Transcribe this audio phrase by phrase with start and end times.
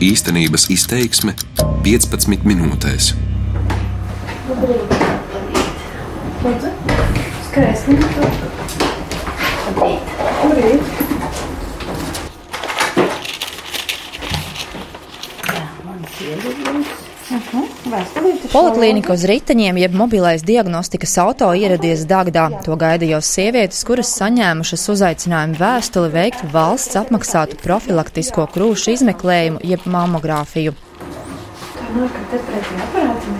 [0.00, 1.34] Īstenības izteiksme
[1.84, 3.10] 15 minūtēs.
[7.50, 7.98] Skaisti.
[9.76, 10.14] Labrīt.
[10.40, 10.88] Labrīt.
[15.52, 17.10] Jā, man sieviete.
[18.50, 22.48] Poliklīnika uz riteņiem, jeb mobilais diagnostikas auto ieradies Dagdā.
[22.66, 29.86] To gaida jau sievietes, kuras saņēmušas uzaicinājumu vēstuli veikt valsts apmaksātu profilaktisko krūšu izmeklējumu, jeb
[29.86, 30.74] mammogrāfiju.
[31.90, 33.38] Aparāti.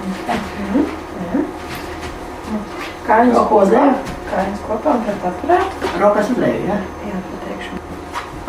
[3.10, 3.84] Kājas kopā.
[4.30, 5.92] Kājas kopā un pret aparātu.
[5.98, 6.78] Rokas uz leju, jā.
[7.10, 7.82] Jā, pateikšu.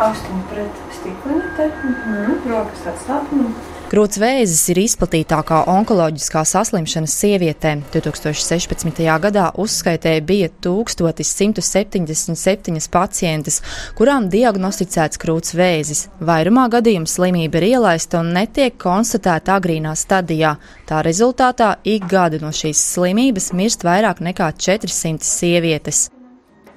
[0.05, 1.69] Austiņu pret stiklini te.
[1.81, 2.41] Mhm.
[2.53, 3.70] Rokas atstātumā.
[3.91, 7.81] Krūts vēzis ir izplatītākā onkoloģiskā saslimšana sievietēm.
[7.91, 9.03] 2016.
[9.25, 13.57] gadā uzskaitēji bija 1177 pacientes,
[13.99, 16.07] kurām diagnosticēts krūts vēzis.
[16.23, 20.55] Vairumā gadījumu slimība ir ielaista un netiek konstatēta agrīnā stadijā.
[20.87, 26.20] Tā rezultātā ik gadu no šīs slimības mirst vairāk nekā 400 sievietes.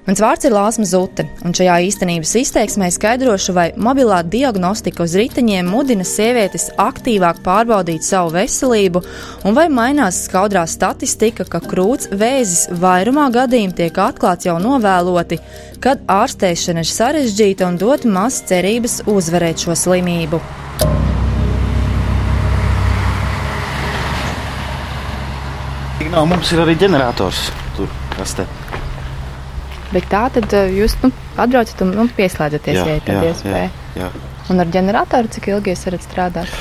[0.05, 5.65] Mans vārds ir Lāsma Zute, un šajā īstenības izteiksmē skaidrošu, vai mobilā diagnostika uz riteņiem
[5.65, 9.01] mudina sievietes aktīvāk pārbaudīt savu veselību,
[9.49, 15.39] un vai mainās skaudrā statistika, ka krūts vēzis vairumā gadījumu tiek atklāts jau novēloti,
[15.81, 20.43] kad ārstēšana ir sarežģīta un dot maz cerības uzvarēt šo slimību.
[26.13, 28.74] No, mums ir arī ģenerators tur, kas te ir.
[29.93, 33.71] Bet tā tad eh, jūs nu, atbraucat un nu, pieslēdzaties, ja ir tāda iespēja.
[33.95, 34.11] Jā, jā.
[34.53, 36.59] Un ar ģeneratoru cik ilgi jūs varat strādāt?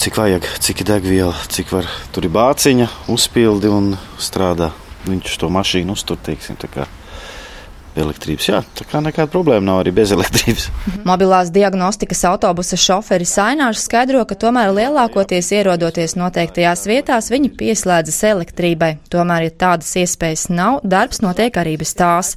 [0.00, 4.70] Cik vajag, cik ir degviela, cik var tur ir bāciņa, uzpildi un strādā.
[5.04, 6.86] Viņš to mašīnu uztur, teiksim, tā kā
[7.98, 8.48] elektrības.
[8.50, 10.68] Jā, tā kā nekāda problēma nav arī bez elektrības.
[11.08, 18.96] Mobilās diagnostikas autobusa šoferis Sainārs skaidro, ka tomēr lielākoties ierodoties noteiktajās vietās, viņi pieslēdzas elektrībai.
[19.12, 22.34] Tomēr, ja tādas iespējas nav, darbs notiek arī bez tās.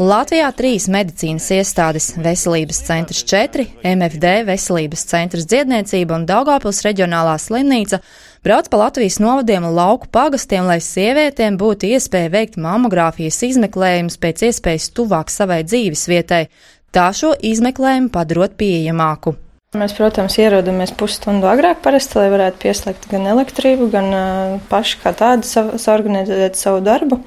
[0.00, 8.00] Latvijā trīs medicīnas iestādes- Veselības centrs 4, MFD Veselības centrs dziedniecība un Daugāpils reģionālā slimnīca
[8.46, 14.46] brauc pa Latvijas novadiem un lauku pagastiem, lai sievietēm būtu iespēja veikt mammogrāfijas izmeklējumus pēc
[14.48, 16.46] iespējas tuvāk savai dzīves vietai,
[16.94, 19.36] tā šo izmeklējumu padarot pieejamāku.
[19.78, 25.12] Mēs, protams, ierodamies pusstundu agrāk, parasti, lai varētu pieslēgt gan elektrību, gan uh, paši kā
[25.14, 27.20] tādu sav, organizēt savu darbu.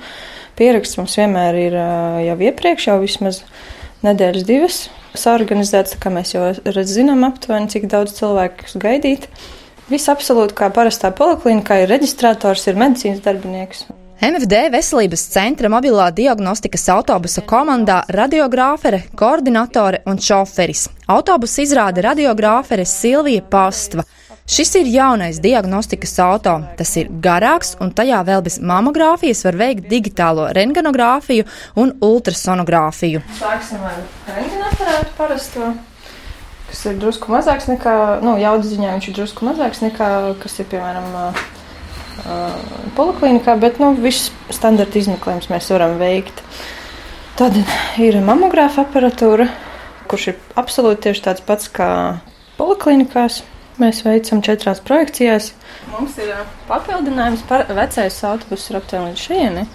[0.60, 3.46] Pieraksts mums vienmēr ir uh, jau iepriekš, jau vismaz
[4.04, 4.82] nedēļas divas
[5.16, 6.44] saorganizēts, tā kā mēs jau
[6.90, 9.30] zinām aptuveni, cik daudz cilvēku gaidīt.
[9.92, 13.84] Viss absolūti kā parastā poliklinikā ir reģistrators, ir medicīnas darbinieks.
[14.24, 20.86] MFD veselības centra mobilā diagnostikas autobusa komandā radiogrāfere, koordinatore un šoferis.
[21.12, 24.06] Autobusu izrāda radiogrāfere Silvija Pastva.
[24.48, 26.56] Šis ir jaunais diagnostikas auto.
[26.80, 31.48] Tas ir garāks, un tajā vēl bez mammogrāfijas var veikt digitālo rengenogrāfiju
[31.84, 33.24] un ultrasonogrāfiju.
[33.40, 34.00] Sāksim ar
[34.32, 35.74] rengenaparātu parasto
[36.74, 37.96] kas ir drusku mazāks nekā,
[38.26, 40.08] nu, jaudas ziņā viņš ir drusku mazāks nekā,
[40.42, 41.38] kas ir, piemēram,
[42.98, 46.42] poliklinikā, bet, nu, viss standarta izmeklējums mēs varam veikt.
[47.38, 47.60] Tad
[48.02, 49.48] ir mamogrāfa aparatūra,
[50.10, 51.90] kurš ir absolūti tieši tāds pats kā
[52.58, 53.44] poliklinikās.
[53.82, 55.50] Mēs veicam četrās projekcijās.
[55.90, 56.30] Mums ir
[56.70, 59.66] papildinājums par vecais autobusu aptuveni līdz šieni.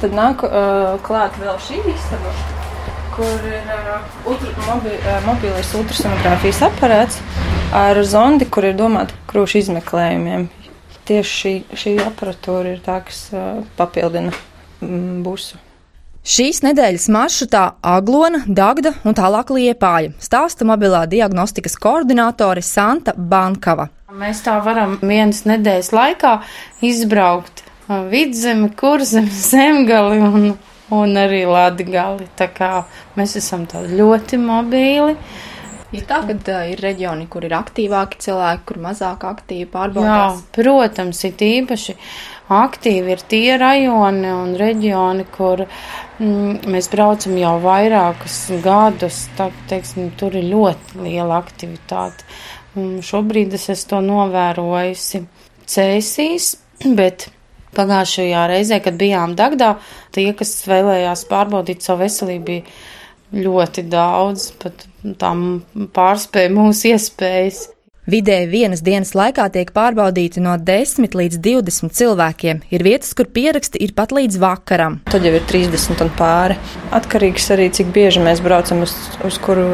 [0.00, 2.51] Tad nāk uh, klāt vēl šī istaba
[3.12, 7.18] kur ir uh, ultra, mobi, uh, mobilais ultrasonogrāfijas aparāts
[7.76, 10.48] ar zondi, kur ir domāta krūšu izmeklējumiem.
[11.08, 15.60] Tieši šī, šī aparatūra ir tā, kas uh, papildina mm, busu.
[16.22, 23.88] Šīs nedēļas maršrutā Aglona, Dagda un tālāk Liepāja stāsta mobilā diagnostikas koordinātore Santa Bankava.
[24.14, 26.36] Mēs tā varam vienas nedēļas laikā
[26.86, 27.64] izbraukt
[28.12, 30.52] vidzemi, kurzemi, zemgali un
[30.92, 32.28] un arī Latgali.
[32.38, 32.74] Tā kā
[33.18, 35.16] mēs esam tādi ļoti mobīli.
[35.92, 40.38] Ir tā, ka uh, ir reģioni, kur ir aktīvāki cilvēki, kur mazāk aktīvi pārbaudās.
[40.38, 41.96] Jā, protams, ir īpaši
[42.52, 49.26] aktīvi ir tie rajoni un reģioni, kur mm, mēs braucam jau vairākus gadus.
[49.36, 52.24] Tā, teiksim, tur ir ļoti liela aktivitāte.
[52.80, 55.26] Un šobrīd es to novērojusi
[55.68, 56.54] cēsīs,
[56.98, 57.28] bet
[57.76, 59.74] Pagājušajā reizē, kad bijām Dagdā,
[60.12, 64.86] tie, kas vēlējās pārbaudīt savu veselību, bija ļoti daudz, pat
[65.20, 65.62] tām
[65.94, 67.68] pārspēja mūsu iespējas.
[68.12, 72.64] Vidēji vienas dienas laikā tiek pārbaudīti no 10 līdz 20 cilvēkiem.
[72.74, 74.98] Ir vietas, kur pieraksti ir pat līdz vakaram.
[75.06, 76.56] Tad jau ir 30 un pāri.
[76.98, 79.68] Atkarīgs arī, cik bieži mēs braucam uz, uz kuru,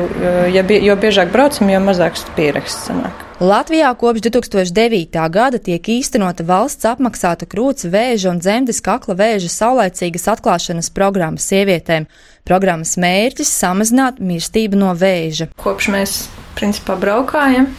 [0.52, 3.27] ja, jo biežāk braucam, jo mazāks pieraksts sanāk.
[3.40, 5.28] Latvijā kopš 2009.
[5.30, 12.08] gada tiek īstenota valsts apmaksāta krūts vēža un dzemdes kakla vēža saulēcīgas atklāšanas programma sievietēm.
[12.42, 15.52] Programmas mērķis- samazināt mirstību no vēža.
[15.54, 16.16] Kopš mēs
[16.58, 17.70] principā braukājam,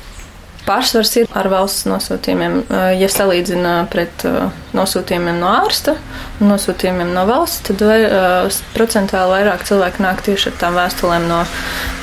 [0.69, 2.63] Pārsvars ir ar valsts nosūtījumiem.
[2.99, 4.23] Ja salīdzina pret
[4.77, 5.97] nosūtījumiem no ārsta
[6.39, 7.99] un nosūtījumiem no valsts, tad vai,
[8.75, 11.45] procentuāli vairāk cilvēku nāk tieši ar tām vēstulēm no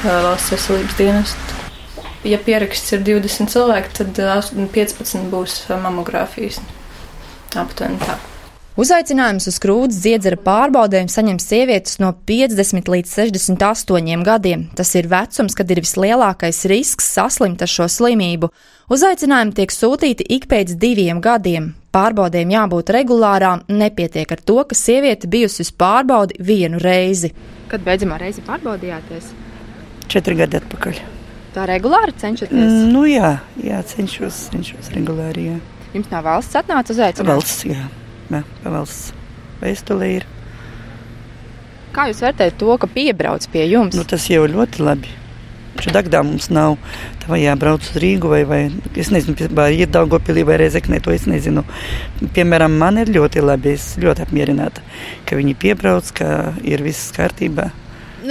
[0.05, 1.56] valsts veselības dienesta.
[2.27, 4.23] Ja pieraksts ir 20 cilvēki, tad
[4.75, 6.59] 15 būs mamogrāfijas.
[7.57, 8.17] Aptuveni tā.
[8.77, 14.67] Uzaicinājums uz krūts dziedzera pārbaudēm saņem sievietes no 50 līdz 68 gadiem.
[14.77, 18.51] Tas ir vecums, kad ir vislielākais risks saslimt ar šo slimību.
[18.93, 21.73] Uzaicinājumi tiek sūtīti ik pēc diviem gadiem.
[21.97, 27.33] Pārbaudēm jābūt regulārām, nepietiek ar to, ka sieviete bijusi uz pārbaudi vienu reizi.
[27.73, 29.33] Kad beidzamā reize pārbaudījāties?
[30.13, 31.16] Četri gadi atpakaļ.
[31.57, 32.53] Tā regulāri cenšaties?
[32.61, 35.47] Mm, nu jā, jā cenšos, cenšos regulāri.
[35.55, 35.61] Jā.
[35.95, 37.31] Jums no valsts atnāca uzaicinājums?
[37.33, 37.87] Valsts, jā.
[38.29, 39.15] Ne, valsts
[39.63, 40.27] vēstulē ir.
[41.97, 43.97] Kā jūs vērtējat to, ka piebrauc pie jums?
[43.97, 45.15] Nu, tas jau ļoti labi.
[45.81, 46.77] Šādā mums nav.
[47.23, 48.61] Tā vai jābrauc uz Rīgu vai, vai
[48.97, 51.65] es nezinu, vai iet Daugopilī vai Rezeknē, to es nezinu.
[52.37, 54.85] Piemēram, man ir ļoti labi, es ļoti apmierināta,
[55.29, 56.31] ka viņi piebrauc, ka
[56.65, 57.71] ir viss kārtībā.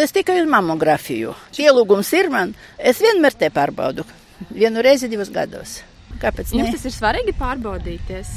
[0.04, 1.34] Es tikai uz mamografiju.
[1.62, 2.56] Ielūgums ir man.
[2.78, 4.04] Es vienmēr te pārbaudu.
[4.52, 5.80] Vienu reizi divos gados.
[6.20, 6.52] Kāpēc?
[6.56, 6.76] Jums ne?
[6.76, 8.34] tas ir svarīgi pārbaudīties.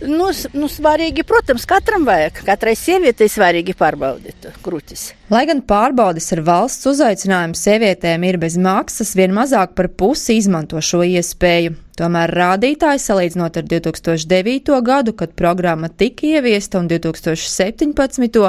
[0.00, 2.40] Nu, nu, svarīgi, protams, katram vajag.
[2.46, 5.10] Katrai sievietei svarīgi pārbaudīt krūtis.
[5.30, 10.80] Lai gan pārbaudes ar valsts uzaicinājumu sievietēm ir bez maksas, vien mazāk par pusi izmanto
[10.80, 11.76] šo iespēju.
[12.00, 14.78] Tomēr rādītāji, salīdzinot ar 2009.
[14.86, 18.40] gadu, kad programma tika ieviesta, un 2017.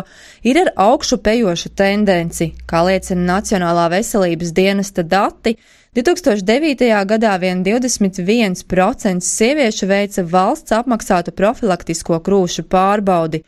[0.48, 5.58] ir ar augšu pejošu tendenci, kā liecina Nacionālā veselības dienesta dati.
[5.92, 6.88] 2009.
[7.04, 13.42] gadā vien 21% sieviešu veica valsts apmaksātu profilaktisko krūšu pārbaudi,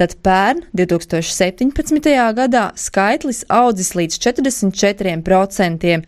[0.00, 2.08] tad pērn 2017.
[2.38, 6.00] gadā skaitlis audzis līdz 44%.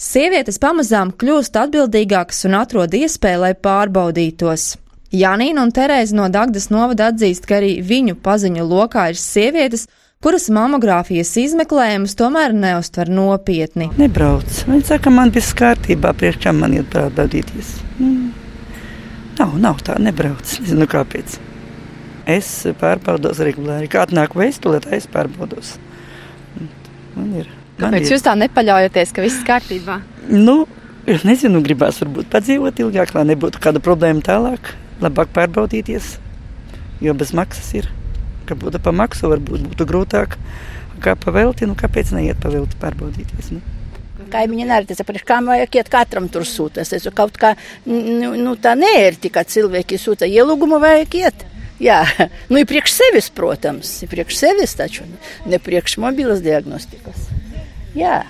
[0.00, 4.78] Sievietes pamazām kļūst atbildīgākas un atrod iespēju, lai pārbaudītos.
[5.12, 9.84] Janīna un Terēza no Dagdas novada atzīst, ka arī viņu paziņu lokā ir sievietes,
[10.24, 13.90] kuras mamogrāfijas izmeklējumus tomēr neuztver nopietni.
[14.00, 14.62] Nebrauc.
[14.64, 17.74] Viņa saka, man viss kārtībā, priekš kam man iet pārbaudīties.
[17.98, 18.30] Mm.
[19.38, 20.54] Nav, nav tā, nebrauc.
[20.62, 21.36] Nezinu, kāpēc.
[22.30, 22.48] Es
[22.80, 23.90] pārbaudos regulāri.
[23.92, 25.74] Kā atnāk vēstule, tā es pārbaudos.
[27.14, 27.50] Man ir.
[27.76, 28.14] Man Kāpēc ir.
[28.14, 29.98] jūs tā nepaļaujaties, ka viss kārtībā?
[30.30, 30.62] Nu,
[31.10, 34.72] es nezinu, gribās varbūt padzīvot ilgāk, lai nebūtu kāda problēma tālāk.
[35.04, 36.14] Labāk pārbaudīties,
[37.04, 37.90] jo bez maksas ir
[38.48, 40.38] ka būtu pa maksu, varbūt būtu grūtāk
[41.04, 41.68] kā pa velti.
[41.68, 43.54] Nu, kāpēc neiet pa velti pārbaudīties?
[43.54, 43.62] Nu?
[44.34, 46.82] Kaimiņi neretēs, par kām vajag iet katram tur sūta.
[46.82, 47.54] Es kaut kā,
[47.86, 51.44] nu, nu tā neērti, ka cilvēki sūta ielūgumu vajag iet.
[51.82, 52.02] Jā,
[52.50, 55.06] nu ir priekš sevis, protams, ir priekš sevis taču,
[55.50, 57.28] ne priekš mobilas diagnostikas.
[57.98, 58.22] Jā,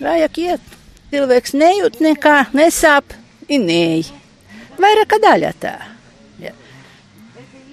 [0.00, 0.70] vajag iet.
[1.14, 3.12] Cilvēks nejūt nekā, nesāp,
[3.46, 4.08] ir nēji.
[4.80, 5.74] Vairāk daļa tā.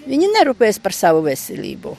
[0.08, 1.96] Viņi nerūpēs par savu veselību.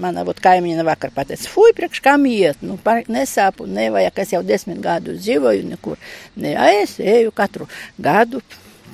[0.00, 2.74] Mana kaimiņa vakar pateica, fuj, priekš kam iet, nu,
[3.12, 6.00] nesāpu, nevajag, es jau desmit gadus dzīvoju nekur.
[6.34, 7.68] Ne, es eju katru
[8.02, 8.42] gadu,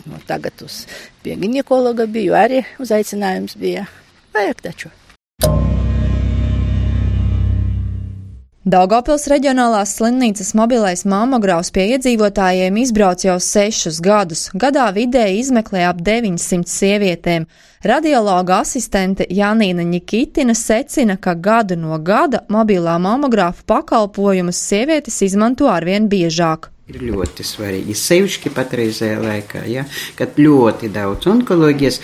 [0.05, 0.83] nu, tagad uz
[1.25, 3.89] pie ginekologa biju, arī uzaicinājums bija.
[4.37, 4.93] Vajag taču.
[8.71, 14.45] Daugopils reģionālās slimnīcas mobilais mammogrāfs pie iedzīvotājiem izbrauc jau sešus gadus.
[14.55, 17.49] Gadā vidēji izmeklē ap 900 sievietēm.
[17.83, 26.07] Radiologa asistente Janīna Nikitina secina, ka gadu no gada mobilā mammogrāfa pakalpojumus sievietes izmanto arvien
[26.13, 27.95] biežāk ir ļoti svarīgi.
[27.95, 29.85] Sevišķi patreizējā laikā, ja,
[30.19, 32.01] kad ļoti daudz onkoloģijas,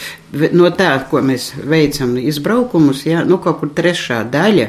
[0.55, 4.69] no tā, ko mēs veicam izbraukumus, ja, nu kaut kur trešā daļa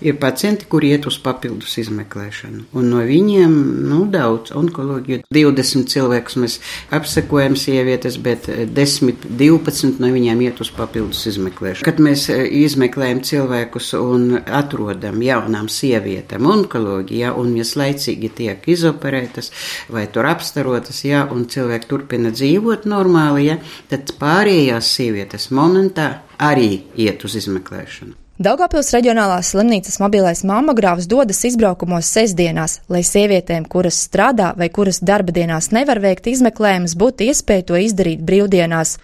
[0.00, 3.54] Ir pacienti, kuri iet uz papildus izmeklēšanu, un no viņiem
[3.88, 5.24] nu, daudz onkoloģiju.
[5.34, 6.58] 20 cilvēkus mēs
[6.94, 11.86] apsekojam sievietes, bet 10, 12 no viņiem iet uz papildus izmeklēšanu.
[11.88, 18.70] Kad mēs e, izmeklējam cilvēkus un atrodam jaunām sievietēm onkoloģiju, ja, un viņas laicīgi tiek
[18.70, 19.50] izoperētas
[19.90, 23.58] vai tur apstarotas, ja, un cilvēki turpina dzīvot normāli, ja,
[23.90, 28.27] tad pārējās sievietes momentā arī iet uz izmeklēšanu.
[28.38, 35.34] Daugopils reģionālās slimnīcas mobilais mammogrāfs dodas izbraukumos sestdienās, lai sievietēm, kuras strādā vai kuras darba
[35.34, 38.94] dienās nevar veikt izmeklējumus, būtu iespēja to izdarīt brīvdienās.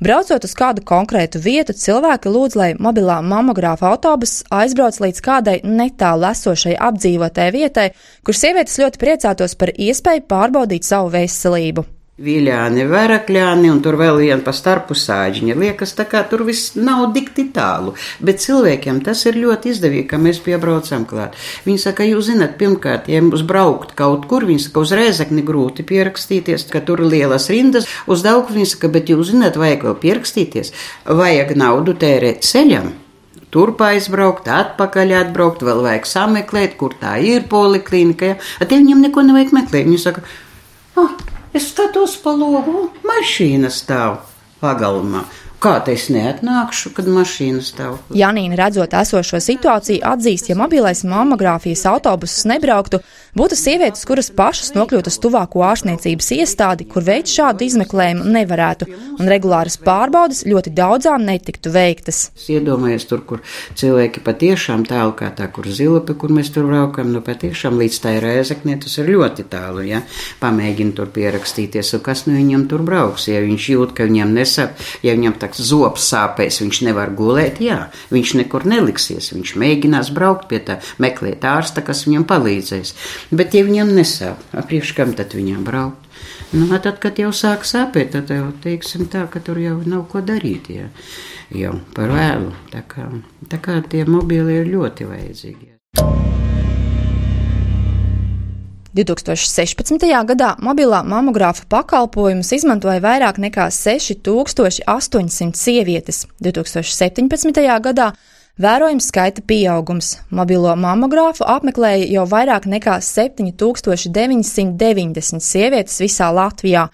[0.00, 6.30] Braucot uz kādu konkrētu vietu, cilvēki lūdz, lai mobilā mammogrāfa autobus aizbrauc līdz kādai netālu
[6.30, 7.86] esošai apdzīvotai vietai,
[8.24, 11.84] kur sievietes ļoti priecātos par iespēju pārbaudīt savu veselību.
[12.18, 15.54] Viļāni, verakļāni un tur vēl viena pa starpu sāģiņa.
[15.54, 20.18] Liekas, tā kā tur viss nav dikti tālu, bet cilvēkiem tas ir ļoti izdevīgi, ka
[20.18, 21.36] mēs piebraucam klāt.
[21.62, 25.86] Viņi saka, jūs zinat, pirmkārt, ja mums braukt kaut kur, viņi saka, uz rēzekni grūti
[25.86, 29.96] pierakstīties, ka tur ir lielas rindas, uz daudz viņi saka, bet jūs zinat, vajag vēl
[30.02, 30.74] pierakstīties,
[31.22, 32.90] vajag naudu tērēt ceļam.
[33.54, 38.34] Turp aizbraukt, atpakaļ atbraukt, vēl vajag sameklēt, kur tā ir poliklīnika.
[38.34, 38.42] Ja?
[38.58, 39.86] At viņiem neko nevajag meklēt.
[39.86, 40.26] Viņi saka,
[40.98, 41.14] ah,
[41.56, 44.18] Es skatos pa logu, mašīna stāv
[44.60, 45.24] pagalmā.
[45.58, 47.96] Kā es neatnākšu, kad mašīna stāv?
[48.14, 53.00] Janīna, redzot esošo situāciju, atzīst, ja mobilais mammogrāfijas autobusus nebrauktu,
[53.36, 59.30] būtu sievietes, kuras pašas nokļūtu uz tuvāko ārstniecības iestādi, kur veikt šādu izmeklējumu nevarētu, un
[59.30, 62.28] regulāras pārbaudas ļoti daudzām netiktu veiktas.
[62.38, 63.42] Es iedomājos tur, kur
[63.78, 68.14] cilvēki patiešām tālu kā tā, kur zilope, kur mēs tur braukam, nu patiešām līdz tai
[68.24, 70.02] rēzeknē tas ir ļoti tālu, ja?
[70.42, 74.78] Pamēģina tur pierakstīties, un kas nu viņam tur brauks, ja viņš jūt, ka viņam nesap,
[75.04, 80.48] ja viņam tā zops sāpēs, viņš nevar gulēt, jā, viņš nekur neliksies, viņš mēģinās braukt
[80.50, 82.94] pie tā, meklēt ārsta, kas viņam palīdzēs.
[83.30, 86.04] Bet, ja viņam nesāp, apriekš kam tad viņam braukt?
[86.52, 90.24] Nu, tad, kad jau sāk sāpēt, tad jau teiksim tā, ka tur jau nav ko
[90.24, 90.88] darīt, jā,
[91.54, 92.54] jau par vēlu.
[92.72, 93.10] Tā kā,
[93.52, 95.68] tā kā tie mobili ir ļoti vajadzīgi.
[95.68, 95.78] Jā.
[98.98, 100.02] 2016.
[100.26, 106.24] gadā mobilā mammogrāfa pakalpojumus izmantoja vairāk nekā 6800 sievietes.
[106.42, 107.62] 2017.
[107.84, 108.12] gadā
[108.62, 110.16] vērojams skaita pieaugums.
[110.34, 116.88] Mobilo mammogrāfu apmeklēja jau vairāk nekā 7990 sievietes visā Latvijā.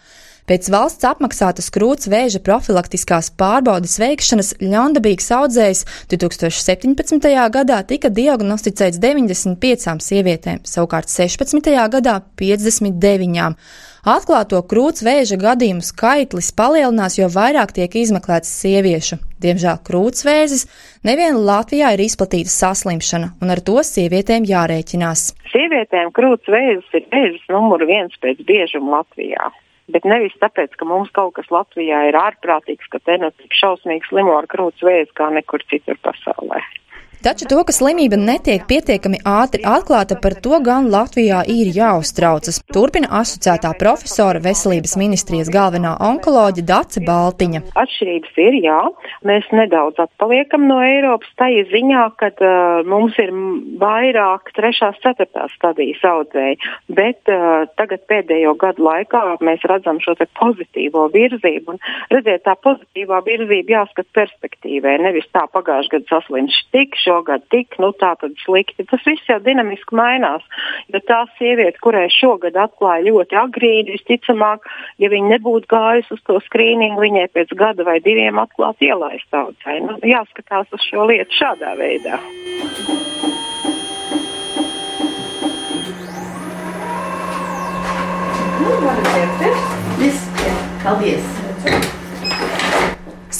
[0.44, 5.80] Pēc valsts apmaksātas krūts vēža profilaktiskās pārbaudes veikšanas ļaundabīgs audzējs
[6.12, 7.30] 2017.
[7.54, 11.72] gadā tika diagnosticēts 95 sievietēm, savukārt 16.
[11.96, 13.56] gadā 59.
[14.04, 19.22] Atklāto krūts vēža gadījumu skaitlis palielinās, jo vairāk tiek izmeklēts sieviešu.
[19.40, 20.68] Diemžēl krūtsvēzis
[21.08, 25.30] nevienu Latvijā ir izplatīta saslimšana, un ar to sievietēm jārēķinās.
[25.56, 29.54] Sievietēm krūtsvēzis ir vēzis numur viens pēc biežuma Latvijā
[29.92, 34.36] bet nevis tāpēc, ka mums kaut kas Latvijā ir ārprātīgs, ka te tik šausmīgi slimo
[34.38, 36.62] ar krūts vēzi kā nekur citur pasaulē.
[37.24, 42.58] Taču to, ka slimība netiek pietiekami ātri atklāta, par to gan Latvijā ir jāuztraucas.
[42.68, 47.62] Turpina asociētā profesora veselības ministrijas galvenā onkoloģa Dace Baltiņa.
[47.80, 48.76] Atšķirības ir, jā.
[49.24, 53.32] Mēs nedaudz atpaliekam no Eiropas tajā ziņā, ka uh, mums ir
[53.80, 56.60] vairāk trešās, ceturtās stadijas audzēji,
[56.92, 61.72] bet uh, tagad pēdējo gadu laikā mēs redzam šo pozitīvo virzību.
[61.72, 61.80] Un,
[62.12, 67.76] redziet, tā pozitīvā virzība jāskat perspektīvē, nevis tā pagājušajā gadā saslimš tik šo šogad tik,
[67.78, 68.84] nu tā tad slikti.
[68.90, 70.42] Tas viss jau dinamiski mainās.
[70.92, 74.66] Jo tā sieviete, kurai šogad atklāja ļoti agrīni, visticamāk,
[74.98, 79.78] ja viņa nebūtu gājusi uz to skrīningu, viņai pēc gada vai diviem atklāt ielaist audzē.
[79.84, 82.18] Nu, jāskatās uz šo lietu šādā veidā.
[88.64, 88.70] Nu,
[90.84, 91.33] paldies!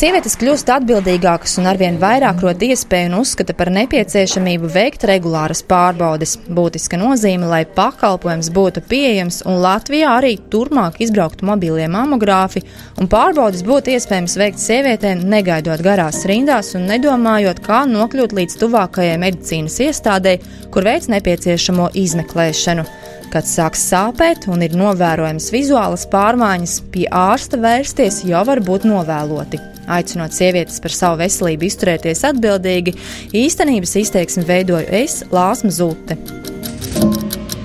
[0.05, 6.35] Sievietes kļūst atbildīgākas un arvien vairāk rod iespēju un uzskata par nepieciešamību veikt regulāras pārbaudes.
[6.59, 12.61] Būtiska nozīme, lai pakalpojums būtu pieejams un Latvijā arī turpmāk izbrauktu mobilie mamogrāfi
[13.01, 19.17] un pārbaudes būtu iespējams veikt sievietēm, negaidot garās rindās un nedomājot, kā nokļūt līdz tuvākajai
[19.25, 20.37] medicīnas iestādē,
[20.69, 22.85] kur veids nepieciešamo izmeklēšanu.
[23.33, 29.71] Kad sāks sāpēt un ir novērojams vizuālas pārmaiņas, pie ārsta vērsties jau var būt novēloti.
[29.91, 32.95] Aicinot sievietes par savu veselību izturēties atbildīgi,
[33.37, 36.17] īstenības izteiksmi veidoju es, Lāsma Zute.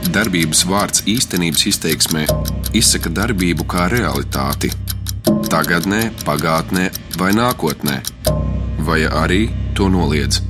[0.10, 2.26] Darbības vārds īstenības izteiksmē
[2.76, 4.74] izsaka darbību kā realitāti.
[5.50, 6.90] Tagatnē, pagātnē
[7.22, 8.02] vai nākotnē,
[8.86, 9.48] vai arī
[9.78, 10.49] to noliedz.